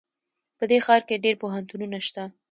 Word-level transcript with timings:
په 0.57 0.63
دې 0.69 0.77
ښار 0.85 1.01
کې 1.07 1.21
ډېر 1.25 1.35
پوهنتونونه 1.41 1.97
شته 2.07 2.23